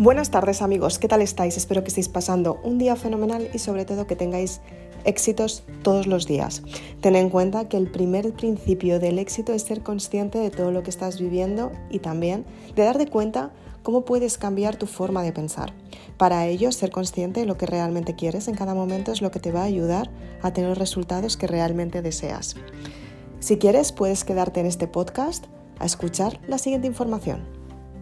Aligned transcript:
Buenas 0.00 0.30
tardes 0.30 0.62
amigos, 0.62 0.98
¿qué 0.98 1.08
tal 1.08 1.20
estáis? 1.20 1.58
Espero 1.58 1.82
que 1.82 1.88
estéis 1.88 2.08
pasando 2.08 2.58
un 2.64 2.78
día 2.78 2.96
fenomenal 2.96 3.50
y 3.52 3.58
sobre 3.58 3.84
todo 3.84 4.06
que 4.06 4.16
tengáis 4.16 4.62
éxitos 5.04 5.62
todos 5.82 6.06
los 6.06 6.26
días. 6.26 6.62
Ten 7.02 7.16
en 7.16 7.28
cuenta 7.28 7.68
que 7.68 7.76
el 7.76 7.90
primer 7.90 8.32
principio 8.32 8.98
del 8.98 9.18
éxito 9.18 9.52
es 9.52 9.60
ser 9.60 9.82
consciente 9.82 10.38
de 10.38 10.50
todo 10.50 10.72
lo 10.72 10.82
que 10.82 10.88
estás 10.88 11.20
viviendo 11.20 11.70
y 11.90 11.98
también 11.98 12.46
de 12.74 12.82
dar 12.82 12.96
de 12.96 13.08
cuenta 13.08 13.50
cómo 13.82 14.06
puedes 14.06 14.38
cambiar 14.38 14.76
tu 14.76 14.86
forma 14.86 15.22
de 15.22 15.34
pensar. 15.34 15.74
Para 16.16 16.46
ello, 16.46 16.72
ser 16.72 16.90
consciente 16.90 17.40
de 17.40 17.46
lo 17.46 17.58
que 17.58 17.66
realmente 17.66 18.16
quieres 18.16 18.48
en 18.48 18.54
cada 18.54 18.72
momento 18.72 19.12
es 19.12 19.20
lo 19.20 19.30
que 19.30 19.38
te 19.38 19.52
va 19.52 19.60
a 19.60 19.64
ayudar 19.64 20.10
a 20.40 20.54
tener 20.54 20.70
los 20.70 20.78
resultados 20.78 21.36
que 21.36 21.46
realmente 21.46 22.00
deseas. 22.00 22.56
Si 23.40 23.58
quieres, 23.58 23.92
puedes 23.92 24.24
quedarte 24.24 24.60
en 24.60 24.66
este 24.66 24.86
podcast 24.86 25.44
a 25.78 25.84
escuchar 25.84 26.40
la 26.48 26.56
siguiente 26.56 26.86
información. 26.86 27.59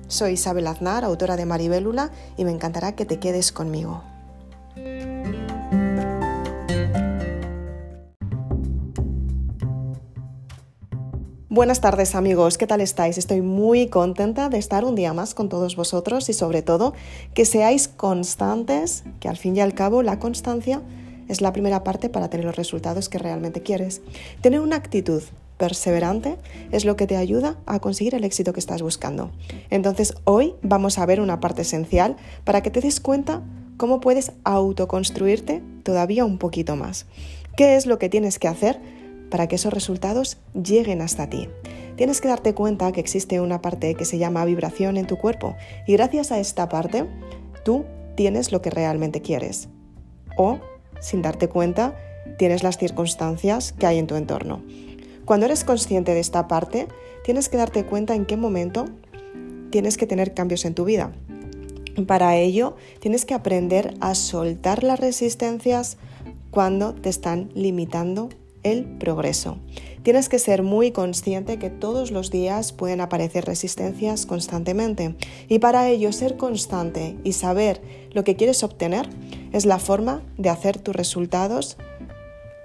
Soy 0.08 0.32
Isabel 0.32 0.66
Aznar, 0.66 1.04
autora 1.04 1.36
de 1.36 1.44
Maribélula, 1.44 2.10
y 2.38 2.44
me 2.44 2.50
encantará 2.50 2.92
que 2.92 3.04
te 3.04 3.18
quedes 3.18 3.52
conmigo. 3.52 4.02
Buenas 11.50 11.80
tardes 11.80 12.14
amigos, 12.14 12.56
¿qué 12.56 12.66
tal 12.66 12.80
estáis? 12.80 13.18
Estoy 13.18 13.42
muy 13.42 13.88
contenta 13.88 14.48
de 14.48 14.58
estar 14.58 14.84
un 14.84 14.94
día 14.94 15.12
más 15.12 15.34
con 15.34 15.48
todos 15.48 15.76
vosotros 15.76 16.28
y 16.28 16.32
sobre 16.32 16.62
todo 16.62 16.94
que 17.34 17.44
seáis 17.44 17.88
constantes, 17.88 19.04
que 19.20 19.28
al 19.28 19.36
fin 19.36 19.56
y 19.56 19.60
al 19.60 19.74
cabo 19.74 20.02
la 20.02 20.18
constancia 20.18 20.80
es 21.28 21.40
la 21.40 21.52
primera 21.52 21.84
parte 21.84 22.08
para 22.08 22.30
tener 22.30 22.46
los 22.46 22.56
resultados 22.56 23.08
que 23.08 23.18
realmente 23.18 23.62
quieres. 23.62 24.00
Tener 24.40 24.60
una 24.60 24.76
actitud 24.76 25.22
perseverante 25.58 26.38
es 26.72 26.84
lo 26.84 26.96
que 26.96 27.06
te 27.06 27.16
ayuda 27.16 27.58
a 27.66 27.80
conseguir 27.80 28.14
el 28.14 28.24
éxito 28.24 28.52
que 28.52 28.60
estás 28.60 28.80
buscando. 28.80 29.30
Entonces 29.68 30.14
hoy 30.24 30.54
vamos 30.62 30.98
a 30.98 31.04
ver 31.04 31.20
una 31.20 31.40
parte 31.40 31.62
esencial 31.62 32.16
para 32.44 32.62
que 32.62 32.70
te 32.70 32.80
des 32.80 33.00
cuenta 33.00 33.42
cómo 33.76 34.00
puedes 34.00 34.32
autoconstruirte 34.44 35.62
todavía 35.82 36.24
un 36.24 36.38
poquito 36.38 36.76
más. 36.76 37.06
¿Qué 37.56 37.76
es 37.76 37.86
lo 37.86 37.98
que 37.98 38.08
tienes 38.08 38.38
que 38.38 38.48
hacer 38.48 38.80
para 39.30 39.48
que 39.48 39.56
esos 39.56 39.72
resultados 39.72 40.38
lleguen 40.54 41.02
hasta 41.02 41.28
ti? 41.28 41.48
Tienes 41.96 42.20
que 42.20 42.28
darte 42.28 42.54
cuenta 42.54 42.92
que 42.92 43.00
existe 43.00 43.40
una 43.40 43.60
parte 43.60 43.94
que 43.94 44.04
se 44.04 44.18
llama 44.18 44.44
vibración 44.44 44.96
en 44.96 45.06
tu 45.06 45.16
cuerpo 45.16 45.56
y 45.86 45.94
gracias 45.94 46.30
a 46.30 46.38
esta 46.38 46.68
parte 46.68 47.06
tú 47.64 47.84
tienes 48.14 48.52
lo 48.52 48.62
que 48.62 48.70
realmente 48.70 49.20
quieres. 49.20 49.68
O, 50.36 50.60
sin 51.00 51.22
darte 51.22 51.48
cuenta, 51.48 51.96
tienes 52.36 52.62
las 52.62 52.78
circunstancias 52.78 53.72
que 53.72 53.86
hay 53.86 53.98
en 53.98 54.06
tu 54.06 54.14
entorno. 54.14 54.62
Cuando 55.28 55.44
eres 55.44 55.62
consciente 55.62 56.14
de 56.14 56.20
esta 56.20 56.48
parte, 56.48 56.88
tienes 57.22 57.50
que 57.50 57.58
darte 57.58 57.84
cuenta 57.84 58.14
en 58.14 58.24
qué 58.24 58.38
momento 58.38 58.86
tienes 59.68 59.98
que 59.98 60.06
tener 60.06 60.32
cambios 60.32 60.64
en 60.64 60.72
tu 60.72 60.86
vida. 60.86 61.12
Para 62.06 62.36
ello, 62.36 62.76
tienes 62.98 63.26
que 63.26 63.34
aprender 63.34 63.94
a 64.00 64.14
soltar 64.14 64.82
las 64.82 64.98
resistencias 64.98 65.98
cuando 66.50 66.94
te 66.94 67.10
están 67.10 67.50
limitando 67.54 68.30
el 68.62 68.86
progreso. 68.86 69.58
Tienes 70.02 70.30
que 70.30 70.38
ser 70.38 70.62
muy 70.62 70.92
consciente 70.92 71.58
que 71.58 71.68
todos 71.68 72.10
los 72.10 72.30
días 72.30 72.72
pueden 72.72 73.02
aparecer 73.02 73.44
resistencias 73.44 74.24
constantemente 74.24 75.14
y 75.46 75.58
para 75.58 75.90
ello 75.90 76.10
ser 76.10 76.38
constante 76.38 77.18
y 77.22 77.34
saber 77.34 77.82
lo 78.12 78.24
que 78.24 78.36
quieres 78.36 78.62
obtener 78.62 79.10
es 79.52 79.66
la 79.66 79.78
forma 79.78 80.22
de 80.38 80.48
hacer 80.48 80.78
tus 80.78 80.96
resultados 80.96 81.76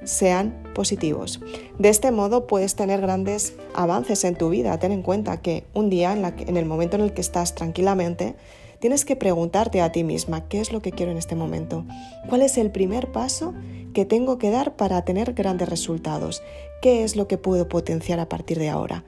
sean 0.05 0.63
positivos. 0.73 1.39
De 1.79 1.89
este 1.89 2.11
modo 2.11 2.47
puedes 2.47 2.75
tener 2.75 3.01
grandes 3.01 3.53
avances 3.73 4.23
en 4.23 4.35
tu 4.35 4.49
vida. 4.49 4.77
Ten 4.79 4.91
en 4.91 5.01
cuenta 5.01 5.41
que 5.41 5.65
un 5.73 5.89
día, 5.89 6.13
en, 6.13 6.57
el 6.57 6.65
momento 6.65 6.95
en 6.95 7.03
el 7.03 7.13
que 7.13 7.21
estás 7.21 7.55
tranquilamente, 7.55 8.35
tienes 8.79 9.05
que 9.05 9.15
preguntarte 9.15 9.81
a 9.81 9.91
ti 9.91 10.03
misma 10.03 10.47
qué 10.47 10.59
es 10.59 10.71
lo 10.71 10.81
que 10.81 10.91
quiero 10.91 11.11
en 11.11 11.17
este 11.17 11.35
momento. 11.35 11.85
¿Cuál 12.27 12.41
es 12.41 12.57
el 12.57 12.71
primer 12.71 13.11
paso 13.11 13.53
que 13.93 14.05
tengo 14.05 14.37
que 14.37 14.49
dar 14.49 14.75
para 14.75 15.03
tener 15.05 15.33
grandes 15.33 15.69
resultados? 15.69 16.41
¿Qué 16.81 17.03
es 17.03 17.15
lo 17.15 17.27
que 17.27 17.37
puedo 17.37 17.69
potenciar 17.69 18.19
a 18.19 18.29
partir 18.29 18.59
de 18.59 18.69
ahora? 18.69 19.05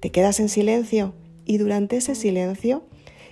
Te 0.00 0.10
quedas 0.10 0.40
en 0.40 0.48
silencio 0.48 1.14
y 1.44 1.58
durante 1.58 1.96
ese 1.96 2.14
silencio 2.14 2.84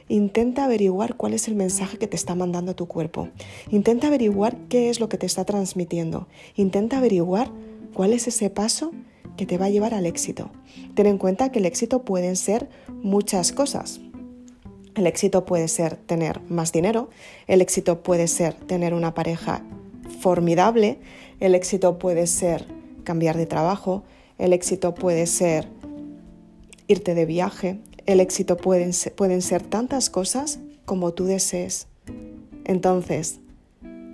Intenta 0.08 0.64
averiguar 0.64 1.16
cuál 1.16 1.32
es 1.32 1.48
el 1.48 1.54
mensaje 1.54 1.96
que 1.96 2.06
te 2.06 2.16
está 2.16 2.34
mandando 2.34 2.74
tu 2.74 2.86
cuerpo. 2.86 3.28
Intenta 3.70 4.08
averiguar 4.08 4.56
qué 4.68 4.90
es 4.90 5.00
lo 5.00 5.08
que 5.08 5.16
te 5.16 5.26
está 5.26 5.44
transmitiendo. 5.44 6.28
Intenta 6.56 6.98
averiguar 6.98 7.50
cuál 7.94 8.12
es 8.12 8.28
ese 8.28 8.50
paso 8.50 8.92
que 9.36 9.46
te 9.46 9.56
va 9.56 9.66
a 9.66 9.70
llevar 9.70 9.94
al 9.94 10.06
éxito. 10.06 10.50
Ten 10.94 11.06
en 11.06 11.18
cuenta 11.18 11.50
que 11.50 11.58
el 11.58 11.66
éxito 11.66 12.02
pueden 12.02 12.36
ser 12.36 12.68
muchas 13.02 13.52
cosas. 13.52 14.00
El 14.94 15.06
éxito 15.06 15.44
puede 15.44 15.68
ser 15.68 15.96
tener 15.96 16.40
más 16.48 16.70
dinero, 16.70 17.10
el 17.48 17.60
éxito 17.60 18.02
puede 18.02 18.28
ser 18.28 18.54
tener 18.54 18.94
una 18.94 19.12
pareja 19.12 19.64
formidable, 20.20 20.98
el 21.40 21.56
éxito 21.56 21.98
puede 21.98 22.28
ser 22.28 22.66
cambiar 23.02 23.36
de 23.36 23.46
trabajo, 23.46 24.04
el 24.38 24.52
éxito 24.52 24.94
puede 24.94 25.26
ser 25.26 25.68
irte 26.86 27.14
de 27.14 27.26
viaje, 27.26 27.80
el 28.06 28.20
éxito 28.20 28.56
pueden 28.56 28.92
ser, 28.92 29.14
pueden 29.14 29.42
ser 29.42 29.62
tantas 29.62 30.10
cosas 30.10 30.58
como 30.84 31.12
tú 31.12 31.24
desees. 31.24 31.86
Entonces, 32.64 33.40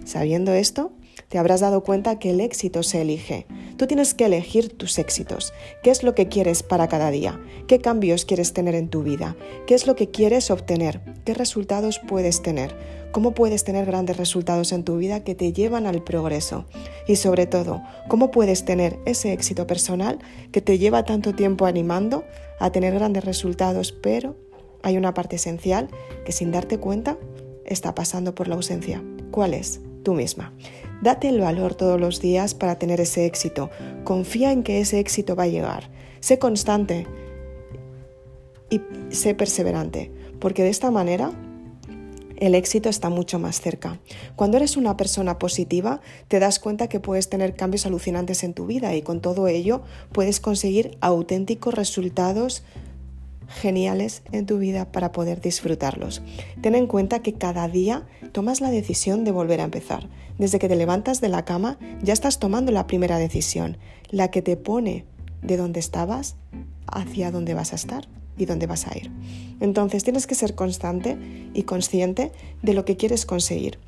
sabiendo 0.05 0.53
esto, 0.53 0.93
te 1.29 1.39
habrás 1.39 1.61
dado 1.61 1.83
cuenta 1.83 2.19
que 2.19 2.31
el 2.31 2.41
éxito 2.41 2.83
se 2.83 3.03
elige. 3.03 3.47
Tú 3.77 3.87
tienes 3.87 4.15
que 4.15 4.27
elegir 4.27 4.77
tus 4.77 4.99
éxitos. 4.99 5.53
¿Qué 5.83 5.91
es 5.91 6.03
lo 6.03 6.15
que 6.15 6.29
quieres 6.29 6.63
para 6.63 6.89
cada 6.89 7.11
día? 7.11 7.41
¿Qué 7.67 7.79
cambios 7.79 8.25
quieres 8.25 8.53
tener 8.53 8.75
en 8.75 8.89
tu 8.89 9.03
vida? 9.03 9.37
¿Qué 9.67 9.75
es 9.75 9.87
lo 9.87 9.97
que 9.97 10.11
quieres 10.11 10.51
obtener? 10.51 11.01
¿Qué 11.25 11.35
resultados 11.35 12.01
puedes 12.07 12.43
tener? 12.43 12.75
¿Cómo 13.13 13.33
puedes 13.35 13.65
tener 13.65 13.87
grandes 13.87 14.17
resultados 14.17 14.73
en 14.73 14.85
tu 14.85 14.97
vida 14.97 15.25
que 15.25 15.35
te 15.35 15.53
llevan 15.53 15.87
al 15.87 16.03
progreso? 16.03 16.65
Y 17.07 17.17
sobre 17.17 17.47
todo, 17.47 17.83
¿cómo 18.09 18.31
puedes 18.31 18.65
tener 18.65 18.99
ese 19.05 19.33
éxito 19.33 19.67
personal 19.67 20.19
que 20.53 20.61
te 20.61 20.79
lleva 20.79 21.05
tanto 21.05 21.35
tiempo 21.35 21.67
animando 21.67 22.25
a 22.61 22.71
tener 22.71 22.95
grandes 22.95 23.25
resultados, 23.25 23.91
pero 23.91 24.37
hay 24.83 24.97
una 24.97 25.15
parte 25.15 25.37
esencial 25.37 25.89
que 26.25 26.31
sin 26.31 26.53
darte 26.53 26.79
cuenta 26.79 27.19
está 27.65 27.95
pasando 27.95 28.35
por 28.35 28.47
la 28.47 28.55
ausencia. 28.55 29.03
¿Cuál 29.31 29.55
es? 29.55 29.81
Tú 30.05 30.15
misma. 30.15 30.53
Date 31.03 31.29
el 31.29 31.41
valor 31.41 31.75
todos 31.75 31.99
los 31.99 32.21
días 32.21 32.55
para 32.55 32.79
tener 32.79 33.01
ese 33.01 33.27
éxito. 33.27 33.71
Confía 34.05 34.53
en 34.53 34.63
que 34.63 34.81
ese 34.81 34.99
éxito 34.99 35.35
va 35.35 35.45
a 35.45 35.49
llegar. 35.49 35.91
Sé 36.21 36.39
constante 36.39 37.07
y 38.69 38.81
sé 39.09 39.35
perseverante, 39.35 40.13
porque 40.41 40.63
de 40.63 40.71
esta 40.71 40.91
manera 40.91 41.33
el 42.41 42.55
éxito 42.55 42.89
está 42.89 43.11
mucho 43.11 43.39
más 43.39 43.61
cerca. 43.61 44.01
Cuando 44.35 44.57
eres 44.57 44.77
una 44.77 44.97
persona 44.97 45.39
positiva, 45.39 46.01
te 46.27 46.41
das 46.41 46.59
cuenta 46.59 46.89
que 46.89 46.99
puedes 46.99 47.29
tener 47.29 47.55
cambios 47.55 47.87
alucinantes 47.87 48.43
en 48.43 48.55
tu 48.55 48.67
vida 48.67 48.95
y 48.95 49.03
con 49.03 49.21
todo 49.21 49.47
ello 49.47 49.83
puedes 50.11 50.41
conseguir 50.41 50.97
auténticos 51.03 51.75
resultados 51.75 52.63
geniales 53.49 54.23
en 54.33 54.47
tu 54.47 54.59
vida 54.59 54.91
para 54.91 55.13
poder 55.13 55.41
disfrutarlos. 55.41 56.23
Ten 56.63 56.75
en 56.75 56.87
cuenta 56.87 57.21
que 57.21 57.35
cada 57.35 57.69
día 57.69 58.07
tomas 58.33 58.61
la 58.61 58.71
decisión 58.71 59.25
de 59.25 59.33
volver 59.33 59.61
a 59.61 59.65
empezar. 59.65 60.09
Desde 60.39 60.59
que 60.59 60.69
te 60.69 60.77
levantas 60.77 61.21
de 61.21 61.29
la 61.29 61.45
cama 61.45 61.79
ya 62.01 62.15
estás 62.15 62.39
tomando 62.39 62.73
la 62.73 62.87
primera 62.87 63.19
decisión, 63.19 63.77
la 64.09 64.31
que 64.31 64.41
te 64.41 64.57
pone 64.57 65.05
de 65.43 65.57
donde 65.59 65.81
estabas 65.81 66.37
hacia 66.87 67.31
dónde 67.31 67.55
vas 67.55 67.73
a 67.73 67.77
estar 67.77 68.09
y 68.41 68.47
dónde 68.47 68.67
vas 68.67 68.87
a 68.87 68.97
ir. 68.97 69.11
Entonces 69.61 70.05
tienes 70.05 70.27
que 70.27 70.35
ser 70.35 70.55
constante 70.55 71.17
y 71.55 71.65
consciente 71.65 72.33
de 72.63 72.75
lo 72.75 72.85
que 72.85 72.97
quieres 72.97 73.27
conseguir. 73.27 73.79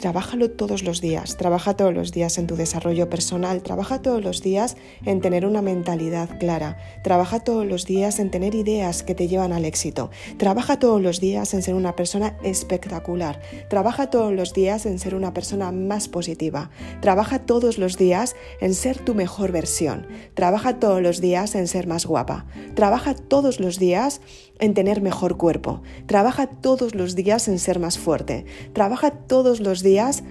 Trabájalo 0.00 0.50
todos 0.50 0.82
los 0.82 1.00
días, 1.00 1.38
trabaja 1.38 1.74
todos 1.74 1.94
los 1.94 2.12
días 2.12 2.36
en 2.36 2.46
tu 2.46 2.54
desarrollo 2.54 3.08
personal, 3.08 3.62
trabaja 3.62 4.02
todos 4.02 4.22
los 4.22 4.42
días 4.42 4.76
en 5.06 5.22
tener 5.22 5.46
una 5.46 5.62
mentalidad 5.62 6.38
clara, 6.38 6.76
trabaja 7.02 7.40
todos 7.40 7.64
los 7.66 7.86
días 7.86 8.18
en 8.18 8.30
tener 8.30 8.54
ideas 8.54 9.02
que 9.02 9.14
te 9.14 9.26
llevan 9.26 9.54
al 9.54 9.64
éxito, 9.64 10.10
trabaja 10.36 10.78
todos 10.78 11.00
los 11.00 11.18
días 11.18 11.54
en 11.54 11.62
ser 11.62 11.74
una 11.74 11.96
persona 11.96 12.36
espectacular, 12.42 13.40
trabaja 13.70 14.10
todos 14.10 14.34
los 14.34 14.52
días 14.52 14.84
en 14.84 14.98
ser 14.98 15.14
una 15.14 15.32
persona 15.32 15.72
más 15.72 16.08
positiva, 16.08 16.70
trabaja 17.00 17.38
todos 17.38 17.78
los 17.78 17.96
días 17.96 18.36
en 18.60 18.74
ser 18.74 18.98
tu 18.98 19.14
mejor 19.14 19.50
versión, 19.50 20.06
trabaja 20.34 20.78
todos 20.78 21.00
los 21.00 21.22
días 21.22 21.54
en 21.54 21.68
ser 21.68 21.86
más 21.86 22.04
guapa, 22.04 22.44
trabaja 22.74 23.14
todos 23.14 23.60
los 23.60 23.78
días 23.78 24.20
en 24.58 24.74
tener 24.74 25.00
mejor 25.00 25.36
cuerpo, 25.36 25.82
trabaja 26.06 26.46
todos 26.46 26.94
los 26.94 27.14
días 27.14 27.48
en 27.48 27.58
ser 27.58 27.78
más 27.78 27.98
fuerte, 27.98 28.44
trabaja 28.72 29.10
todos 29.10 29.60
los 29.60 29.82
días 29.82 30.22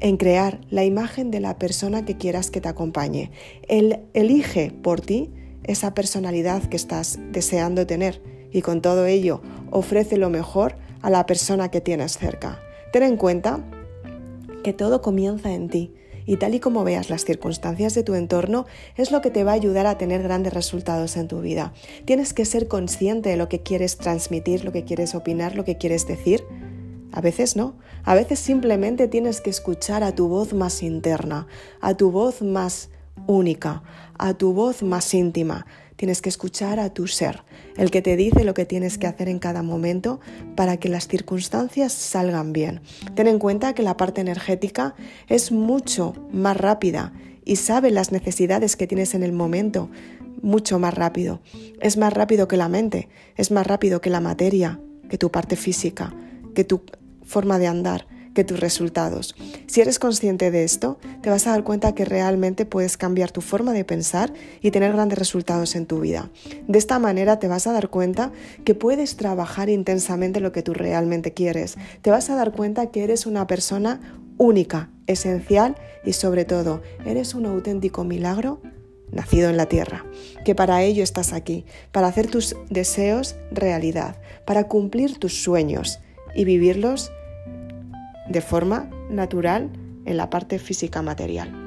en 0.00 0.16
crear 0.16 0.60
la 0.68 0.84
imagen 0.84 1.30
de 1.30 1.40
la 1.40 1.58
persona 1.58 2.04
que 2.04 2.16
quieras 2.16 2.50
que 2.50 2.60
te 2.60 2.68
acompañe. 2.68 3.30
Él 3.68 4.00
elige 4.14 4.72
por 4.82 5.00
ti 5.00 5.30
esa 5.64 5.94
personalidad 5.94 6.64
que 6.64 6.76
estás 6.76 7.18
deseando 7.30 7.86
tener 7.86 8.20
y 8.50 8.62
con 8.62 8.82
todo 8.82 9.06
ello 9.06 9.40
ofrece 9.70 10.16
lo 10.16 10.28
mejor 10.28 10.76
a 11.00 11.10
la 11.10 11.24
persona 11.26 11.70
que 11.70 11.80
tienes 11.80 12.18
cerca. 12.18 12.60
Ten 12.92 13.04
en 13.04 13.16
cuenta 13.16 13.64
que 14.64 14.72
todo 14.72 15.02
comienza 15.02 15.52
en 15.52 15.68
ti 15.68 15.94
y 16.26 16.36
tal 16.36 16.54
y 16.54 16.60
como 16.60 16.84
veas 16.84 17.10
las 17.10 17.24
circunstancias 17.24 17.94
de 17.94 18.02
tu 18.02 18.14
entorno 18.14 18.66
es 18.96 19.10
lo 19.10 19.20
que 19.20 19.30
te 19.30 19.44
va 19.44 19.52
a 19.52 19.54
ayudar 19.54 19.86
a 19.86 19.98
tener 19.98 20.22
grandes 20.22 20.52
resultados 20.52 21.16
en 21.16 21.28
tu 21.28 21.40
vida. 21.40 21.72
Tienes 22.04 22.32
que 22.32 22.44
ser 22.44 22.68
consciente 22.68 23.30
de 23.30 23.36
lo 23.36 23.48
que 23.48 23.62
quieres 23.62 23.96
transmitir, 23.96 24.64
lo 24.64 24.72
que 24.72 24.84
quieres 24.84 25.14
opinar, 25.14 25.56
lo 25.56 25.64
que 25.64 25.78
quieres 25.78 26.06
decir. 26.06 26.44
A 27.12 27.20
veces 27.20 27.56
no, 27.56 27.76
a 28.04 28.14
veces 28.14 28.38
simplemente 28.38 29.06
tienes 29.08 29.40
que 29.40 29.50
escuchar 29.50 30.02
a 30.02 30.14
tu 30.14 30.28
voz 30.28 30.54
más 30.54 30.82
interna, 30.82 31.46
a 31.80 31.94
tu 31.94 32.10
voz 32.10 32.42
más 32.42 32.88
única, 33.26 33.82
a 34.18 34.34
tu 34.34 34.52
voz 34.52 34.82
más 34.82 35.12
íntima. 35.12 35.66
Tienes 36.02 36.20
que 36.20 36.30
escuchar 36.30 36.80
a 36.80 36.92
tu 36.92 37.06
ser, 37.06 37.44
el 37.76 37.92
que 37.92 38.02
te 38.02 38.16
dice 38.16 38.42
lo 38.42 38.54
que 38.54 38.66
tienes 38.66 38.98
que 38.98 39.06
hacer 39.06 39.28
en 39.28 39.38
cada 39.38 39.62
momento 39.62 40.18
para 40.56 40.76
que 40.76 40.88
las 40.88 41.06
circunstancias 41.06 41.92
salgan 41.92 42.52
bien. 42.52 42.80
Ten 43.14 43.28
en 43.28 43.38
cuenta 43.38 43.72
que 43.72 43.84
la 43.84 43.96
parte 43.96 44.20
energética 44.20 44.96
es 45.28 45.52
mucho 45.52 46.14
más 46.32 46.56
rápida 46.56 47.12
y 47.44 47.54
sabe 47.54 47.92
las 47.92 48.10
necesidades 48.10 48.74
que 48.74 48.88
tienes 48.88 49.14
en 49.14 49.22
el 49.22 49.32
momento 49.32 49.90
mucho 50.42 50.80
más 50.80 50.92
rápido. 50.92 51.40
Es 51.80 51.96
más 51.96 52.12
rápido 52.12 52.48
que 52.48 52.56
la 52.56 52.68
mente, 52.68 53.08
es 53.36 53.52
más 53.52 53.64
rápido 53.64 54.00
que 54.00 54.10
la 54.10 54.20
materia, 54.20 54.80
que 55.08 55.18
tu 55.18 55.30
parte 55.30 55.54
física, 55.54 56.12
que 56.56 56.64
tu 56.64 56.82
forma 57.22 57.60
de 57.60 57.68
andar 57.68 58.08
que 58.34 58.44
tus 58.44 58.60
resultados. 58.60 59.34
Si 59.66 59.80
eres 59.80 59.98
consciente 59.98 60.50
de 60.50 60.64
esto, 60.64 60.98
te 61.22 61.30
vas 61.30 61.46
a 61.46 61.50
dar 61.50 61.64
cuenta 61.64 61.94
que 61.94 62.04
realmente 62.04 62.66
puedes 62.66 62.96
cambiar 62.96 63.30
tu 63.30 63.40
forma 63.40 63.72
de 63.72 63.84
pensar 63.84 64.32
y 64.60 64.70
tener 64.70 64.92
grandes 64.92 65.18
resultados 65.18 65.74
en 65.74 65.86
tu 65.86 66.00
vida. 66.00 66.30
De 66.68 66.78
esta 66.78 66.98
manera 66.98 67.38
te 67.38 67.48
vas 67.48 67.66
a 67.66 67.72
dar 67.72 67.88
cuenta 67.88 68.32
que 68.64 68.74
puedes 68.74 69.16
trabajar 69.16 69.68
intensamente 69.68 70.40
lo 70.40 70.52
que 70.52 70.62
tú 70.62 70.74
realmente 70.74 71.32
quieres. 71.32 71.76
Te 72.02 72.10
vas 72.10 72.30
a 72.30 72.36
dar 72.36 72.52
cuenta 72.52 72.90
que 72.90 73.04
eres 73.04 73.26
una 73.26 73.46
persona 73.46 74.00
única, 74.38 74.90
esencial 75.06 75.76
y 76.04 76.14
sobre 76.14 76.44
todo, 76.44 76.82
eres 77.04 77.34
un 77.34 77.46
auténtico 77.46 78.04
milagro 78.04 78.60
nacido 79.10 79.50
en 79.50 79.56
la 79.56 79.66
tierra, 79.66 80.04
que 80.44 80.54
para 80.54 80.82
ello 80.82 81.04
estás 81.04 81.32
aquí, 81.32 81.64
para 81.92 82.08
hacer 82.08 82.28
tus 82.28 82.56
deseos 82.70 83.36
realidad, 83.50 84.16
para 84.46 84.64
cumplir 84.64 85.18
tus 85.18 85.42
sueños 85.42 86.00
y 86.34 86.44
vivirlos 86.44 87.12
de 88.28 88.40
forma 88.40 88.90
natural 89.10 89.70
en 90.04 90.16
la 90.16 90.30
parte 90.30 90.58
física 90.58 91.02
material. 91.02 91.62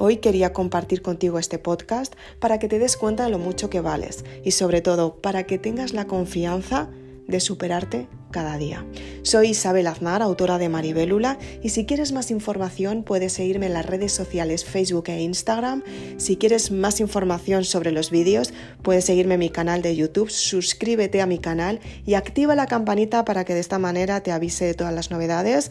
Hoy 0.00 0.18
quería 0.18 0.52
compartir 0.52 1.02
contigo 1.02 1.38
este 1.38 1.58
podcast 1.58 2.14
para 2.38 2.58
que 2.58 2.68
te 2.68 2.78
des 2.78 2.96
cuenta 2.96 3.24
de 3.24 3.30
lo 3.30 3.38
mucho 3.38 3.68
que 3.68 3.80
vales 3.80 4.24
y 4.44 4.52
sobre 4.52 4.80
todo 4.80 5.16
para 5.16 5.44
que 5.44 5.58
tengas 5.58 5.92
la 5.92 6.06
confianza 6.06 6.88
de 7.26 7.40
superarte 7.40 8.08
cada 8.30 8.58
día. 8.58 8.84
Soy 9.22 9.50
Isabel 9.50 9.86
Aznar, 9.86 10.22
autora 10.22 10.58
de 10.58 10.68
Maribélula, 10.68 11.38
y 11.62 11.70
si 11.70 11.84
quieres 11.86 12.12
más 12.12 12.30
información 12.30 13.02
puedes 13.02 13.32
seguirme 13.32 13.66
en 13.66 13.74
las 13.74 13.86
redes 13.86 14.12
sociales 14.12 14.64
Facebook 14.64 15.08
e 15.08 15.20
Instagram. 15.20 15.82
Si 16.16 16.36
quieres 16.36 16.70
más 16.70 17.00
información 17.00 17.64
sobre 17.64 17.92
los 17.92 18.10
vídeos, 18.10 18.52
puedes 18.82 19.04
seguirme 19.04 19.34
en 19.34 19.40
mi 19.40 19.50
canal 19.50 19.82
de 19.82 19.96
YouTube, 19.96 20.30
suscríbete 20.30 21.20
a 21.20 21.26
mi 21.26 21.38
canal 21.38 21.80
y 22.06 22.14
activa 22.14 22.54
la 22.54 22.66
campanita 22.66 23.24
para 23.24 23.44
que 23.44 23.54
de 23.54 23.60
esta 23.60 23.78
manera 23.78 24.22
te 24.22 24.32
avise 24.32 24.64
de 24.64 24.74
todas 24.74 24.94
las 24.94 25.10
novedades. 25.10 25.70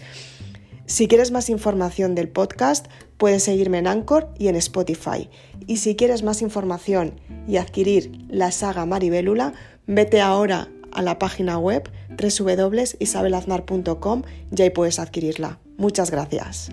Si 0.88 1.10
quieres 1.10 1.32
más 1.32 1.50
información 1.50 2.16
del 2.16 2.30
podcast, 2.30 2.88
puedes 3.18 3.44
seguirme 3.44 3.80
en 3.80 3.88
Anchor 3.88 4.30
y 4.40 4.48
en 4.48 4.56
Spotify. 4.56 5.30
Y 5.68 5.78
si 5.78 5.98
quieres 5.98 6.24
más 6.24 6.42
información 6.42 7.20
y 7.46 7.58
adquirir 7.58 8.12
la 8.30 8.52
saga 8.52 8.86
Maribélula, 8.86 9.54
vete 9.86 10.22
ahora 10.22 10.70
a 10.94 11.02
la 11.02 11.20
página 11.20 11.58
web 11.58 11.92
www.isabelaznar.com 12.10 14.22
y 14.56 14.62
ahí 14.62 14.70
puedes 14.70 15.00
adquirirla. 15.00 15.60
Muchas 15.78 16.12
gracias. 16.12 16.70